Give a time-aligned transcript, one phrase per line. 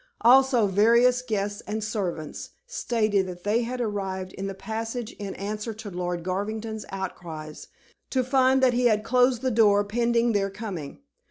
[0.21, 5.75] Also various guests and servants stated that they had arrived in the passage in answer
[5.75, 7.67] to Lord Garvington's outcries,
[8.09, 11.03] to find that he had closed the door pending their coming.